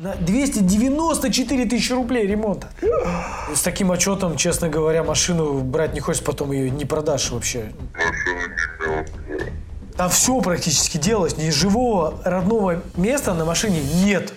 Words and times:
На 0.00 0.14
294 0.14 1.66
тысячи 1.66 1.92
рублей 1.92 2.26
ремонта. 2.26 2.68
С 3.54 3.60
таким 3.60 3.90
отчетом, 3.90 4.34
честно 4.38 4.70
говоря, 4.70 5.04
машину 5.04 5.60
брать 5.60 5.92
не 5.92 6.00
хочешь, 6.00 6.24
потом 6.24 6.52
ее 6.52 6.70
не 6.70 6.86
продашь 6.86 7.30
вообще. 7.30 7.70
Там 9.98 10.08
все 10.08 10.40
практически 10.40 10.96
делалось. 10.96 11.36
Ни 11.36 11.50
живого 11.50 12.18
родного 12.24 12.82
места 12.96 13.34
на 13.34 13.44
машине 13.44 13.82
нет. 14.02 14.32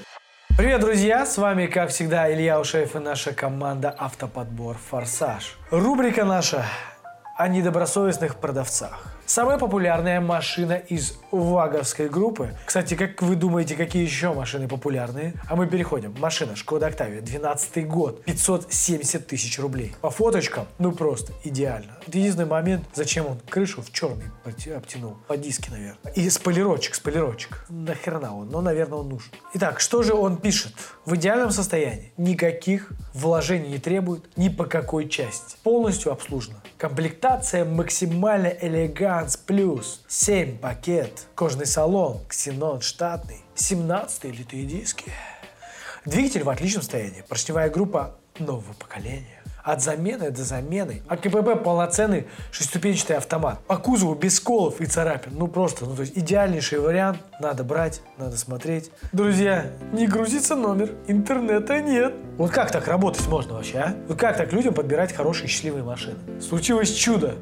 Привет, 0.57 0.81
друзья! 0.81 1.25
С 1.25 1.37
вами, 1.37 1.67
как 1.67 1.91
всегда, 1.91 2.29
Илья 2.29 2.59
Ушаев 2.59 2.97
и 2.97 2.99
наша 2.99 3.31
команда 3.31 3.95
«Автоподбор 3.97 4.75
Форсаж». 4.89 5.57
Рубрика 5.71 6.25
наша 6.25 6.65
о 7.37 7.47
недобросовестных 7.47 8.35
продавцах. 8.35 9.12
Самая 9.25 9.57
популярная 9.57 10.19
машина 10.19 10.73
из 10.73 11.17
ваговской 11.31 12.09
группы. 12.09 12.55
Кстати, 12.65 12.95
как 12.95 13.21
вы 13.21 13.35
думаете, 13.35 13.75
какие 13.75 14.03
еще 14.03 14.33
машины 14.33 14.67
популярные? 14.67 15.33
А 15.49 15.55
мы 15.55 15.65
переходим. 15.65 16.13
Машина 16.19 16.57
Шкода 16.57 16.87
Октавия, 16.87 17.21
12 17.21 17.87
год, 17.87 18.23
570 18.25 19.25
тысяч 19.25 19.57
рублей. 19.59 19.95
По 20.01 20.09
фоточкам, 20.09 20.67
ну 20.77 20.91
просто 20.91 21.31
идеально. 21.45 21.97
Единственный 22.07 22.47
момент, 22.47 22.83
зачем 22.93 23.25
он 23.25 23.39
крышу 23.49 23.81
в 23.81 23.91
черный 23.91 24.25
обтянул? 24.43 25.17
По 25.27 25.37
диске, 25.37 25.71
наверное. 25.71 26.11
И 26.15 26.29
спойлерочек, 26.29 26.93
спойлерочек. 26.93 27.65
Нахрена 27.69 28.37
он? 28.37 28.49
Но, 28.49 28.61
наверное, 28.61 28.99
он 28.99 29.09
нужен. 29.09 29.31
Итак, 29.53 29.79
что 29.79 30.03
же 30.03 30.13
он 30.13 30.37
пишет? 30.37 30.73
В 31.05 31.15
идеальном 31.15 31.51
состоянии. 31.51 32.11
Никаких 32.17 32.91
вложений 33.13 33.69
не 33.69 33.77
требует 33.77 34.37
ни 34.37 34.49
по 34.49 34.65
какой 34.65 35.07
части. 35.07 35.55
Полностью 35.63 36.11
обслужена. 36.11 36.57
Комплектация 36.77 37.63
максимально 37.63 38.47
элеганс 39.13 39.37
плюс. 39.37 40.01
7 40.07 40.57
пакет. 40.57 41.27
Кожный 41.35 41.65
салон. 41.65 42.19
Ксенон 42.27 42.81
штатный. 42.81 43.41
17 43.55 44.25
литые 44.25 44.65
диски. 44.65 45.11
Двигатель 46.05 46.43
в 46.43 46.49
отличном 46.49 46.81
состоянии. 46.81 47.23
Поршневая 47.27 47.69
группа 47.69 48.15
нового 48.39 48.73
поколения. 48.73 49.41
От 49.63 49.81
замены 49.81 50.29
до 50.31 50.43
замены. 50.43 51.03
А 51.07 51.15
КПП 51.15 51.63
полноценный 51.63 52.27
шестиступенчатый 52.51 53.15
автомат. 53.15 53.59
По 53.65 53.77
кузову 53.77 54.13
без 54.13 54.35
сколов 54.35 54.81
и 54.81 54.85
царапин. 54.85 55.33
Ну 55.35 55.47
просто, 55.47 55.85
ну 55.85 55.95
то 55.95 56.01
есть 56.01 56.17
идеальнейший 56.17 56.79
вариант. 56.79 57.19
Надо 57.39 57.63
брать, 57.63 58.01
надо 58.17 58.35
смотреть. 58.35 58.91
Друзья, 59.13 59.71
не 59.93 60.07
грузится 60.07 60.55
номер. 60.55 60.91
Интернета 61.07 61.79
нет. 61.81 62.13
Вот 62.37 62.51
как 62.51 62.71
так 62.71 62.87
работать 62.87 63.25
можно 63.27 63.53
вообще, 63.53 63.77
а? 63.77 63.95
Вот 64.09 64.19
как 64.19 64.35
так 64.35 64.51
людям 64.51 64.73
подбирать 64.73 65.13
хорошие 65.13 65.47
счастливые 65.47 65.83
машины? 65.83 66.17
Случилось 66.41 66.91
чудо. 66.91 67.35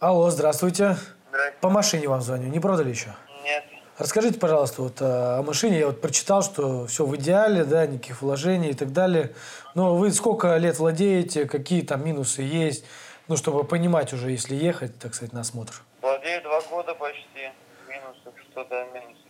Алло. 0.00 0.30
Здравствуйте. 0.30 0.96
Здрасте. 1.28 1.58
По 1.60 1.70
машине 1.70 2.06
вам 2.06 2.20
звоню. 2.20 2.48
Не 2.48 2.60
продали 2.60 2.90
еще? 2.90 3.16
Нет. 3.42 3.64
Расскажите, 3.98 4.38
пожалуйста, 4.38 4.82
вот 4.82 5.00
э, 5.00 5.04
о 5.04 5.42
машине. 5.42 5.80
Я 5.80 5.86
вот 5.86 6.00
прочитал, 6.00 6.44
что 6.44 6.86
все 6.86 7.04
в 7.04 7.16
идеале, 7.16 7.64
да, 7.64 7.84
никаких 7.84 8.22
вложений 8.22 8.70
и 8.70 8.74
так 8.74 8.92
далее. 8.92 9.34
Но 9.74 9.96
вы 9.96 10.12
сколько 10.12 10.56
лет 10.56 10.78
владеете, 10.78 11.46
какие 11.46 11.82
там 11.82 12.04
минусы 12.06 12.42
есть, 12.42 12.84
ну, 13.26 13.36
чтобы 13.36 13.64
понимать 13.64 14.12
уже, 14.12 14.30
если 14.30 14.54
ехать, 14.54 14.96
так 15.00 15.14
сказать, 15.14 15.32
на 15.32 15.40
осмотр. 15.40 15.82
Владею 16.00 16.42
два 16.42 16.60
года 16.70 16.94
почти. 16.94 17.50
Минусов, 17.88 18.34
что 18.52 18.62
там 18.62 18.86
минусов. 18.94 19.26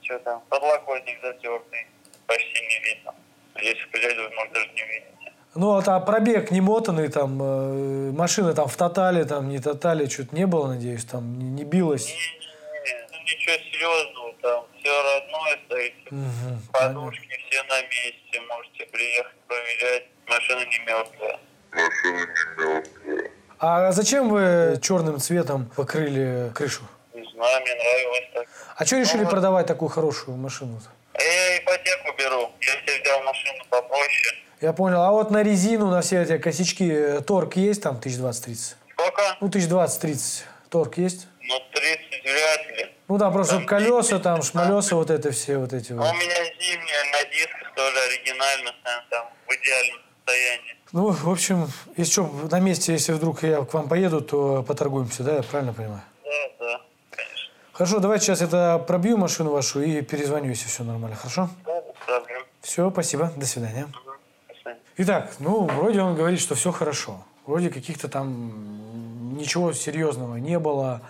Что 0.00 0.18
там? 0.20 0.42
Подлокотник 0.48 1.20
затертый. 1.20 1.86
Почти 2.26 2.58
не 2.58 2.88
видно. 2.88 3.14
Если 3.56 3.84
приеду, 3.92 4.34
может, 4.34 4.54
даже 4.54 4.66
не 4.68 4.82
увидите. 4.82 5.23
Ну, 5.56 5.76
а 5.76 5.82
там 5.82 6.04
пробег 6.04 6.50
не 6.50 6.60
мотанный, 6.60 7.08
там, 7.08 7.40
э, 7.40 8.10
машина 8.12 8.54
там 8.54 8.66
в 8.68 8.76
тотале, 8.76 9.24
там, 9.24 9.48
не 9.48 9.60
тотале, 9.60 10.08
что-то 10.08 10.34
не 10.34 10.46
было, 10.46 10.66
надеюсь, 10.66 11.04
там, 11.04 11.38
не, 11.38 11.44
не 11.44 11.64
билась. 11.64 12.06
Не-не-не, 12.08 13.06
ну, 13.12 13.18
ничего 13.22 13.54
серьезного, 13.70 14.32
там 14.42 14.64
все 14.80 14.90
родное 15.02 15.58
стоит. 15.66 15.94
Мгм, 16.10 16.60
Подушки 16.72 17.28
все 17.48 17.62
на 17.64 17.80
месте, 17.82 18.40
можете 18.48 18.86
приехать 18.86 19.36
проверять. 19.46 20.04
Машина 20.26 20.60
не 20.64 20.78
мертвая. 20.86 21.38
Машина 21.72 22.26
не 22.26 22.64
мертвая. 22.64 23.30
А 23.60 23.92
зачем 23.92 24.28
вы 24.30 24.78
черным 24.82 25.18
цветом 25.20 25.70
покрыли 25.76 26.50
крышу? 26.52 26.82
Не 27.14 27.22
знаю, 27.30 27.60
мне 27.62 27.74
нравилось 27.76 28.28
так. 28.34 28.46
А 28.76 28.84
что 28.84 28.98
решили 28.98 29.22
Ну, 29.22 29.30
продавать 29.30 29.66
такую 29.68 29.88
хорошую 29.88 30.36
машину? 30.36 30.80
Я 31.16 31.58
ипотеку 31.58 32.12
беру. 32.18 32.50
Если 32.60 33.00
взял 33.02 33.22
машину 33.22 33.64
попроще. 33.70 34.34
Я 34.60 34.72
понял. 34.72 35.02
А 35.02 35.10
вот 35.10 35.30
на 35.30 35.42
резину, 35.42 35.90
на 35.90 36.00
все 36.00 36.22
эти 36.22 36.38
косячки, 36.38 36.90
э, 36.90 37.20
торг 37.20 37.56
есть 37.56 37.82
там 37.82 37.96
1020-30? 37.96 38.76
Сколько? 38.92 39.22
Ну, 39.40 39.48
1020-30. 39.48 40.42
Торг 40.70 40.98
есть? 40.98 41.26
Ну, 41.40 41.54
30 41.72 42.24
вряд 42.24 42.78
ли. 42.78 42.90
Ну 43.08 43.18
да, 43.18 43.30
просто 43.30 43.56
Там 43.56 43.66
колеса, 43.66 44.16
10, 44.16 44.22
там 44.22 44.36
15. 44.40 44.50
шмалеса, 44.50 44.96
вот 44.96 45.10
это 45.10 45.30
все, 45.30 45.58
вот 45.58 45.72
эти 45.72 45.92
А 45.92 45.96
вот. 45.96 46.10
у 46.10 46.14
меня 46.14 46.44
зимняя 46.58 47.04
на 47.12 47.30
дисках 47.30 47.74
тоже 47.74 47.98
оригинально, 47.98 48.72
там, 48.82 49.02
там 49.10 49.26
в 49.46 49.52
идеальном 49.52 50.00
состоянии. 50.16 50.76
Ну, 50.92 51.10
в 51.10 51.28
общем, 51.30 51.68
если 51.96 52.12
что, 52.12 52.30
на 52.50 52.60
месте, 52.60 52.92
если 52.92 53.12
вдруг 53.12 53.42
я 53.42 53.62
к 53.64 53.74
вам 53.74 53.88
поеду, 53.88 54.20
то 54.22 54.62
поторгуемся, 54.62 55.22
да, 55.22 55.36
я 55.36 55.42
правильно 55.42 55.74
понимаю? 55.74 56.02
Да, 56.24 56.30
да, 56.66 56.80
конечно. 57.10 57.50
Хорошо, 57.72 57.98
давайте 57.98 58.24
сейчас 58.26 58.40
это 58.40 58.82
пробью 58.86 59.18
машину 59.18 59.50
вашу 59.50 59.82
и 59.82 60.00
перезвоню, 60.00 60.48
если 60.50 60.68
все 60.68 60.82
нормально, 60.82 61.16
хорошо? 61.16 61.50
Да. 61.66 61.82
Все, 62.62 62.90
спасибо, 62.90 63.30
до 63.36 63.44
свидания. 63.44 63.86
Итак, 64.96 65.32
ну, 65.40 65.64
вроде 65.64 66.02
он 66.02 66.14
говорит, 66.14 66.38
что 66.40 66.54
все 66.54 66.70
хорошо. 66.70 67.24
Вроде 67.46 67.68
каких-то 67.68 68.08
там 68.08 69.36
ничего 69.36 69.72
серьезного 69.72 70.36
не 70.36 70.58
было. 70.60 71.02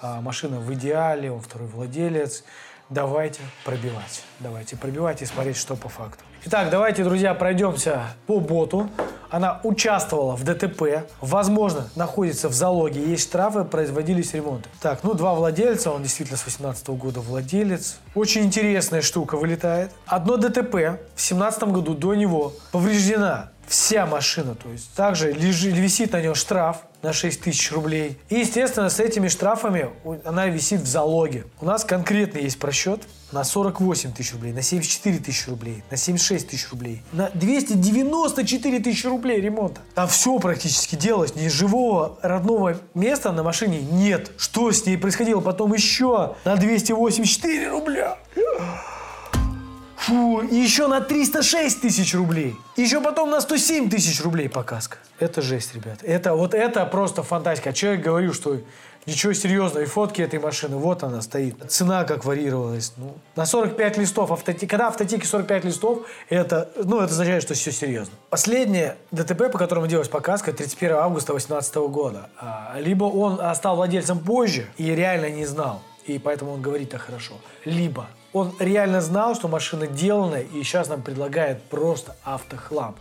А, 0.00 0.20
машина 0.20 0.60
в 0.60 0.72
идеале, 0.74 1.32
он 1.32 1.40
второй 1.40 1.66
владелец. 1.66 2.44
Давайте 2.88 3.40
пробивать. 3.64 4.22
Давайте 4.38 4.76
пробивать 4.76 5.22
и 5.22 5.26
смотреть, 5.26 5.56
что 5.56 5.74
по 5.74 5.88
факту. 5.88 6.22
Итак, 6.44 6.70
давайте, 6.70 7.02
друзья, 7.02 7.34
пройдемся 7.34 8.14
по 8.28 8.38
боту. 8.38 8.88
Она 9.32 9.60
участвовала 9.62 10.36
в 10.36 10.44
ДТП, 10.44 11.08
возможно, 11.22 11.88
находится 11.96 12.50
в 12.50 12.52
залоге, 12.52 13.02
есть 13.02 13.22
штрафы, 13.22 13.64
производились 13.64 14.34
ремонты. 14.34 14.68
Так, 14.82 15.02
ну, 15.04 15.14
два 15.14 15.32
владельца, 15.32 15.90
он 15.90 16.02
действительно 16.02 16.36
с 16.36 16.44
18 16.44 16.86
года 16.90 17.20
владелец. 17.20 17.96
Очень 18.14 18.42
интересная 18.42 19.00
штука 19.00 19.38
вылетает. 19.38 19.90
Одно 20.04 20.36
ДТП 20.36 21.00
в 21.14 21.20
17 21.22 21.62
году 21.64 21.94
до 21.94 22.14
него 22.14 22.52
повреждена 22.72 23.48
вся 23.72 24.04
машина, 24.04 24.54
то 24.54 24.70
есть 24.70 24.92
также 24.94 25.32
лежи- 25.32 25.70
висит 25.70 26.12
на 26.12 26.20
нем 26.20 26.34
штраф 26.34 26.82
на 27.02 27.12
6 27.14 27.40
тысяч 27.40 27.72
рублей. 27.72 28.18
И, 28.28 28.36
естественно, 28.40 28.88
с 28.90 29.00
этими 29.00 29.28
штрафами 29.28 29.88
она 30.24 30.46
висит 30.46 30.82
в 30.82 30.86
залоге. 30.86 31.46
У 31.60 31.64
нас 31.64 31.84
конкретно 31.84 32.38
есть 32.38 32.58
просчет 32.58 33.00
на 33.32 33.42
48 33.44 34.12
тысяч 34.12 34.34
рублей, 34.34 34.52
на 34.52 34.60
74 34.62 35.18
тысячи 35.18 35.48
рублей, 35.48 35.82
на 35.90 35.96
76 35.96 36.48
тысяч 36.48 36.70
рублей, 36.70 37.02
на 37.12 37.30
294 37.30 38.78
тысячи 38.80 39.06
рублей 39.06 39.40
ремонта. 39.40 39.80
Там 39.94 40.06
все 40.06 40.38
практически 40.38 40.94
делалось. 40.94 41.34
Ни 41.34 41.48
живого 41.48 42.18
родного 42.22 42.76
места 42.94 43.32
на 43.32 43.42
машине 43.42 43.80
нет. 43.80 44.30
Что 44.36 44.70
с 44.70 44.84
ней 44.86 44.98
происходило 44.98 45.40
потом 45.40 45.72
еще 45.72 46.36
на 46.44 46.56
284 46.56 47.68
рубля? 47.70 48.18
Фу, 50.02 50.40
и 50.40 50.56
еще 50.56 50.88
на 50.88 51.00
306 51.00 51.80
тысяч 51.80 52.14
рублей. 52.14 52.56
Еще 52.76 53.00
потом 53.00 53.30
на 53.30 53.40
107 53.40 53.88
тысяч 53.88 54.20
рублей 54.20 54.48
показка. 54.48 54.98
Это 55.20 55.42
жесть, 55.42 55.74
ребят. 55.74 55.98
Это 56.02 56.34
вот 56.34 56.54
это 56.54 56.84
просто 56.86 57.22
фантастика. 57.22 57.70
А 57.70 57.72
человек 57.72 58.04
говорил, 58.04 58.34
что 58.34 58.58
ничего 59.06 59.32
серьезного. 59.32 59.84
И 59.84 59.86
фотки 59.86 60.20
этой 60.20 60.40
машины, 60.40 60.76
вот 60.76 61.04
она 61.04 61.22
стоит. 61.22 61.54
Цена 61.70 62.02
как 62.02 62.24
варьировалась. 62.24 62.94
Ну, 62.96 63.14
на 63.36 63.46
45 63.46 63.98
листов. 63.98 64.32
Автотек, 64.32 64.68
когда 64.68 64.88
автотеке 64.88 65.24
45 65.24 65.64
листов, 65.66 66.06
это, 66.28 66.68
ну, 66.82 66.96
это 66.96 67.12
означает, 67.12 67.44
что 67.44 67.54
все 67.54 67.70
серьезно. 67.70 68.14
Последнее 68.28 68.96
ДТП, 69.12 69.52
по 69.52 69.58
которому 69.58 69.86
делалась 69.86 70.08
показка, 70.08 70.52
31 70.52 70.96
августа 70.96 71.32
2018 71.32 71.76
года. 71.76 72.28
А, 72.38 72.74
Либо 72.80 73.04
он 73.04 73.38
стал 73.54 73.76
владельцем 73.76 74.18
позже 74.18 74.66
и 74.78 74.92
реально 74.96 75.30
не 75.30 75.46
знал. 75.46 75.80
И 76.06 76.18
поэтому 76.18 76.54
он 76.54 76.60
говорит 76.60 76.90
так 76.90 77.02
хорошо. 77.02 77.34
Либо 77.64 78.08
он 78.32 78.54
реально 78.58 79.00
знал, 79.00 79.34
что 79.34 79.48
машина 79.48 79.86
деланная, 79.86 80.42
и 80.42 80.62
сейчас 80.62 80.88
нам 80.88 81.02
предлагает 81.02 81.62
просто 81.64 82.16
автохлам. 82.24 82.96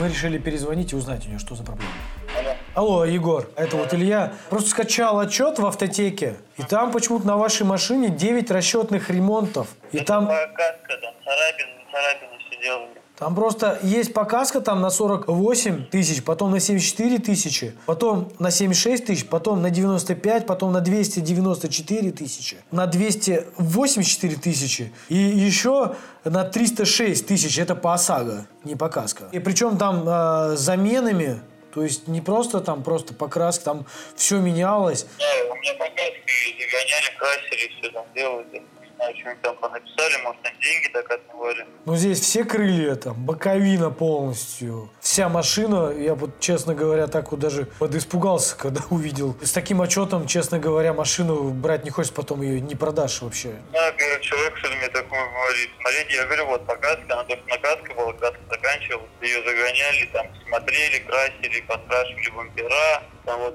Мы 0.00 0.08
решили 0.08 0.38
перезвонить 0.38 0.92
и 0.92 0.96
узнать 0.96 1.24
у 1.26 1.28
нее, 1.28 1.38
что 1.38 1.54
за 1.54 1.62
проблема. 1.62 1.90
Алло, 2.74 3.04
Егор, 3.04 3.48
это 3.54 3.76
вот 3.76 3.94
Илья. 3.94 4.32
Просто 4.50 4.70
скачал 4.70 5.20
отчет 5.20 5.60
в 5.60 5.66
автотеке, 5.66 6.36
и 6.56 6.62
там 6.64 6.90
почему-то 6.90 7.26
на 7.26 7.36
вашей 7.36 7.64
машине 7.64 8.08
9 8.08 8.50
расчетных 8.50 9.10
ремонтов. 9.10 9.68
И 9.92 10.00
там, 10.00 10.26
Показка, 10.26 10.96
там, 11.00 11.14
царапины, 11.24 11.68
не 11.78 11.92
царапины, 11.92 12.38
все 12.38 12.60
делали. 12.60 12.93
Там 13.18 13.36
просто 13.36 13.78
есть 13.82 14.12
показка 14.12 14.60
там 14.60 14.80
на 14.80 14.90
48 14.90 15.86
тысяч, 15.86 16.24
потом 16.24 16.50
на 16.50 16.58
74 16.58 17.18
тысячи, 17.18 17.72
потом 17.86 18.32
на 18.40 18.50
76 18.50 19.06
тысяч, 19.06 19.26
потом 19.26 19.62
на 19.62 19.70
95, 19.70 20.46
потом 20.46 20.72
на 20.72 20.80
294 20.80 22.10
тысячи, 22.10 22.56
на 22.72 22.86
284 22.86 24.36
тысячи 24.36 24.92
и 25.08 25.14
еще 25.16 25.94
на 26.24 26.42
306 26.42 27.26
тысяч. 27.26 27.56
Это 27.58 27.76
по 27.76 27.94
ОСАГО, 27.94 28.48
не 28.64 28.74
показка. 28.74 29.28
И 29.30 29.38
причем 29.38 29.78
там 29.78 30.02
э, 30.08 30.56
заменами, 30.56 31.40
то 31.72 31.84
есть 31.84 32.08
не 32.08 32.20
просто 32.20 32.60
там 32.60 32.82
просто 32.82 33.14
покраска, 33.14 33.64
там 33.64 33.86
все 34.16 34.40
менялось. 34.40 35.06
Да, 35.20 35.52
у 35.52 35.54
меня 35.54 35.74
показка, 35.74 36.02
и 36.48 36.62
загоняли, 36.62 37.16
красили, 37.16 37.72
все 37.78 37.90
там 37.90 38.06
делали. 38.12 38.62
Что 38.96 39.30
они 39.30 39.38
там 39.42 39.56
понаписали, 39.56 40.22
может, 40.22 40.40
они 40.44 40.56
деньги 40.60 40.88
так 40.92 41.10
отмывали. 41.10 41.66
Ну, 41.84 41.96
здесь 41.96 42.20
все 42.20 42.44
крылья, 42.44 42.94
там, 42.94 43.14
боковина 43.24 43.90
полностью. 43.90 44.90
Вся 45.00 45.28
машина, 45.28 45.92
я 45.96 46.14
вот, 46.14 46.40
честно 46.40 46.74
говоря, 46.74 47.06
так 47.06 47.30
вот 47.30 47.40
даже 47.40 47.66
подиспугался, 47.78 48.56
когда 48.56 48.80
увидел. 48.90 49.36
С 49.42 49.52
таким 49.52 49.80
отчетом, 49.80 50.26
честно 50.26 50.58
говоря, 50.58 50.92
машину 50.92 51.50
брать 51.50 51.84
не 51.84 51.90
хочешь, 51.90 52.12
потом 52.12 52.42
ее 52.42 52.60
не 52.60 52.74
продашь 52.74 53.22
вообще. 53.22 53.54
Да, 53.72 53.92
говорю, 53.92 54.20
человек 54.20 54.56
что-то 54.58 54.76
мне 54.76 54.88
такое 54.88 55.24
говорит. 55.30 55.70
Смотрите, 55.80 56.16
я 56.16 56.24
говорю, 56.24 56.46
вот 56.46 56.66
показка, 56.66 57.04
она 57.08 57.24
только 57.24 57.48
накатка 57.48 57.94
была, 57.94 58.12
катка 58.14 58.40
заканчивалась, 58.50 59.08
ее 59.20 59.42
загоняли, 59.44 60.08
там, 60.12 60.26
смотрели, 60.48 60.98
красили, 61.00 61.60
подкрашивали 61.62 62.30
бампера. 62.30 63.02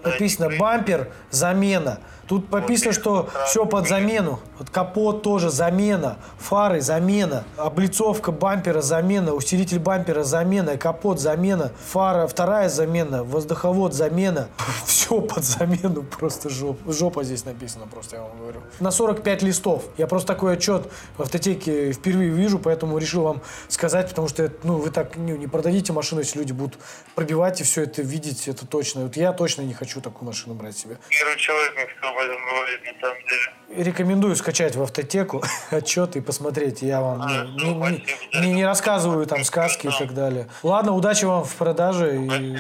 Написано 0.04 0.50
бампер, 0.58 1.12
замена. 1.30 2.00
Тут 2.30 2.48
пописано, 2.48 2.94
что 2.94 3.28
все 3.48 3.66
под 3.66 3.88
замену. 3.88 4.40
Вот 4.60 4.70
капот 4.70 5.24
тоже 5.24 5.50
замена, 5.50 6.18
фары 6.38 6.80
замена, 6.80 7.44
облицовка 7.58 8.32
бампера 8.32 8.82
замена, 8.82 9.34
усилитель 9.34 9.80
бампера 9.80 10.24
замена, 10.24 10.78
капот 10.78 11.20
замена, 11.20 11.72
фара 11.88 12.28
вторая 12.28 12.70
замена, 12.70 13.24
воздуховод 13.24 13.96
замена. 13.96 14.48
Все 14.86 15.22
под 15.22 15.44
замену, 15.44 16.04
просто 16.04 16.50
жопа. 16.50 16.92
Жопа 16.92 17.24
здесь 17.24 17.46
написано 17.46 17.88
просто, 17.88 18.18
я 18.18 18.22
вам 18.22 18.38
говорю. 18.38 18.60
На 18.80 18.92
45 18.92 19.42
листов. 19.42 19.86
Я 19.98 20.06
просто 20.06 20.28
такой 20.28 20.54
отчет 20.54 20.88
в 21.18 21.24
автотеке 21.24 21.94
впервые 21.94 22.30
вижу, 22.30 22.60
поэтому 22.60 23.00
решил 23.00 23.24
вам 23.24 23.42
сказать, 23.70 24.10
потому 24.10 24.28
что 24.28 24.52
ну, 24.62 24.76
вы 24.76 24.92
так 24.92 25.16
ну, 25.16 25.36
не 25.36 25.48
продадите 25.48 25.94
машину, 25.94 26.22
если 26.22 26.38
люди 26.38 26.52
будут 26.52 26.78
пробивать 27.16 27.60
и 27.62 27.64
все 27.64 27.84
это 27.84 28.04
видеть, 28.04 28.48
это 28.48 28.68
точно. 28.68 29.04
Вот 29.04 29.18
я 29.18 29.34
точно 29.34 29.59
не 29.66 29.74
хочу 29.74 30.02
такую 30.02 30.28
машину 30.28 30.56
брать 30.56 30.78
себе. 30.78 30.98
Говорю, 31.22 31.38
человек 31.38 31.74
об 32.02 32.18
этом 32.18 32.38
говорит, 32.46 32.80
на 32.86 33.00
самом 33.02 33.18
деле. 33.28 33.84
Рекомендую 33.84 34.36
скачать 34.36 34.76
в 34.76 34.82
автотеку 34.82 35.44
отчеты 35.72 36.20
и 36.20 36.22
посмотреть. 36.22 36.82
Я 36.82 37.02
вам 37.02 37.20
ну, 37.58 37.74
не, 37.90 38.06
не- 38.34 38.42
не- 38.42 38.54
не 38.54 38.66
рассказываю 38.66 39.26
там 39.26 39.44
сказки 39.44 39.88
и 39.88 39.92
так 39.98 40.14
далее. 40.14 40.48
Ладно, 40.64 40.94
удачи 40.94 41.26
вам 41.26 41.44
в 41.44 41.56
продаже 41.56 42.16
и 42.18 42.56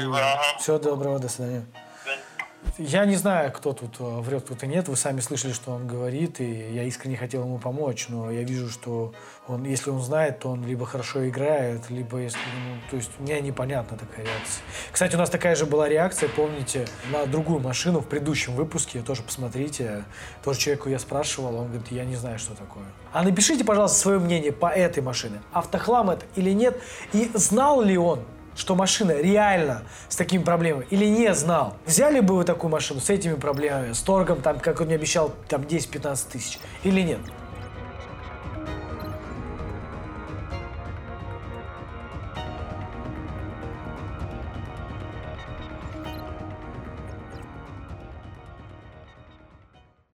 всего 0.60 0.78
доброго, 0.80 1.20
до 1.20 1.30
свидания. 1.30 1.66
Я 2.82 3.04
не 3.04 3.18
знаю, 3.18 3.52
кто 3.52 3.74
тут 3.74 4.00
э, 4.00 4.04
врет, 4.22 4.46
кто-то 4.46 4.66
нет. 4.66 4.88
Вы 4.88 4.96
сами 4.96 5.20
слышали, 5.20 5.52
что 5.52 5.72
он 5.72 5.86
говорит, 5.86 6.40
и 6.40 6.72
я 6.72 6.86
искренне 6.86 7.18
хотел 7.18 7.44
ему 7.44 7.58
помочь, 7.58 8.08
но 8.08 8.32
я 8.32 8.44
вижу, 8.44 8.70
что 8.70 9.12
он, 9.50 9.66
если 9.66 9.90
он 9.90 10.02
знает, 10.02 10.40
то 10.40 10.52
он 10.52 10.66
либо 10.66 10.86
хорошо 10.86 11.28
играет, 11.28 11.90
либо 11.90 12.20
если, 12.20 12.40
ну, 12.40 12.78
то 12.90 12.96
есть 12.96 13.12
мне 13.20 13.42
непонятна 13.42 13.98
такая 13.98 14.26
реакция. 14.26 14.64
Кстати, 14.94 15.16
у 15.16 15.18
нас 15.18 15.30
такая 15.30 15.58
же 15.58 15.66
была 15.66 15.90
реакция, 15.90 16.30
помните, 16.30 16.88
на 17.12 17.26
другую 17.26 17.60
машину 17.60 18.00
в 18.00 18.08
предыдущем 18.08 18.56
выпуске, 18.56 19.02
тоже 19.02 19.24
посмотрите, 19.24 20.06
тоже 20.42 20.60
человеку 20.60 20.88
я 20.88 21.00
спрашивал, 21.00 21.58
он 21.58 21.68
говорит, 21.68 21.92
я 21.92 22.06
не 22.06 22.16
знаю, 22.16 22.40
что 22.40 22.56
такое. 22.56 22.86
А 23.12 23.24
напишите, 23.24 23.66
пожалуйста, 23.66 24.00
свое 24.00 24.20
мнение 24.20 24.54
по 24.54 24.68
этой 24.68 25.04
машине. 25.04 25.42
Автохлам 25.52 26.12
это 26.12 26.26
или 26.38 26.52
нет? 26.52 26.82
И 27.12 27.30
знал 27.34 27.82
ли 27.82 27.98
он, 27.98 28.24
что 28.60 28.76
машина 28.76 29.14
реально 29.14 29.84
с 30.10 30.16
такими 30.18 30.44
проблемами 30.44 30.86
или 30.90 31.06
не 31.06 31.34
знал. 31.34 31.78
Взяли 31.86 32.20
бы 32.20 32.36
вы 32.36 32.44
такую 32.44 32.70
машину 32.70 33.00
с 33.00 33.10
этими 33.10 33.36
проблемами, 33.36 33.94
с 33.94 34.02
торгом, 34.02 34.42
там, 34.42 34.60
как 34.60 34.82
он 34.82 34.88
мне 34.88 34.96
обещал, 34.96 35.34
там 35.48 35.62
10-15 35.62 36.32
тысяч 36.32 36.60
или 36.84 37.02
нет? 37.02 37.20